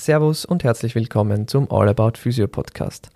[0.00, 3.10] Servus und herzlich willkommen zum All About Physio Podcast.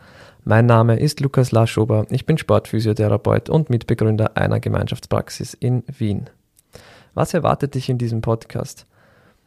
[0.44, 6.28] Mein Name ist Lukas Laschober, ich bin Sportphysiotherapeut und Mitbegründer einer Gemeinschaftspraxis in Wien.
[7.14, 8.84] Was erwartet dich in diesem Podcast?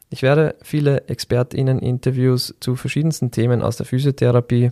[0.10, 4.71] Ich werde viele ExpertInnen-Interviews zu verschiedensten Themen aus der Physiotherapie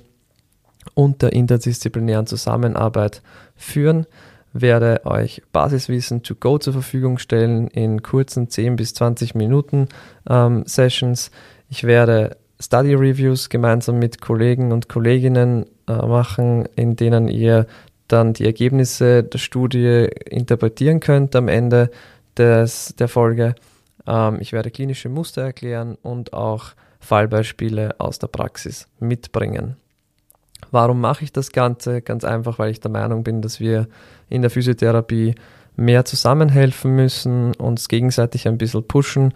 [0.96, 3.22] und der interdisziplinären Zusammenarbeit
[3.56, 4.08] führen,
[4.54, 9.88] werde euch Basiswissen to go zur Verfügung stellen in kurzen 10 bis 20 Minuten
[10.28, 11.30] ähm, Sessions.
[11.70, 17.68] Ich werde Study Reviews gemeinsam mit Kollegen und Kolleginnen äh, machen, in denen ihr
[18.08, 21.90] dann die Ergebnisse der Studie interpretieren könnt am Ende
[22.38, 23.56] des, der Folge.
[24.08, 29.76] Ähm, ich werde klinische Muster erklären und auch Fallbeispiele aus der Praxis mitbringen.
[30.72, 32.02] Warum mache ich das Ganze?
[32.02, 33.88] Ganz einfach, weil ich der Meinung bin, dass wir
[34.30, 35.36] in der Physiotherapie
[35.76, 39.34] mehr zusammenhelfen müssen, uns gegenseitig ein bisschen pushen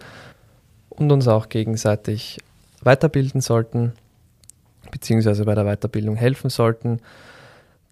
[0.88, 2.38] und uns auch gegenseitig
[2.82, 3.92] weiterbilden sollten,
[4.90, 7.00] beziehungsweise bei der Weiterbildung helfen sollten.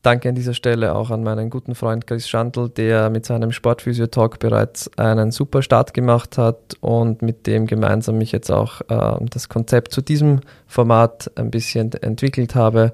[0.03, 4.39] Danke an dieser Stelle auch an meinen guten Freund Chris Schandl, der mit seinem Sportphysio-Talk
[4.39, 9.49] bereits einen super Start gemacht hat und mit dem gemeinsam ich jetzt auch äh, das
[9.49, 12.93] Konzept zu diesem Format ein bisschen entwickelt habe.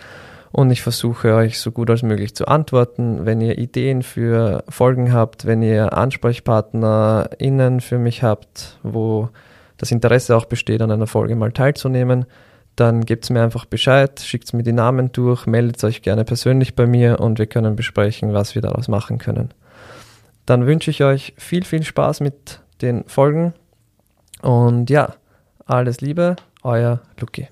[0.52, 3.25] und ich versuche euch so gut als möglich zu antworten.
[3.25, 9.30] Wenn ihr Ideen für Folgen habt, wenn ihr AnsprechpartnerInnen für mich habt, wo
[9.77, 12.25] das Interesse auch besteht, an einer Folge mal teilzunehmen,
[12.75, 16.86] dann gebt mir einfach Bescheid, schickt mir die Namen durch, meldet euch gerne persönlich bei
[16.86, 19.53] mir und wir können besprechen, was wir daraus machen können.
[20.47, 23.53] Dann wünsche ich euch viel, viel Spaß mit den Folgen.
[24.41, 25.13] Und ja,
[25.65, 27.49] alles Liebe, euer Luki.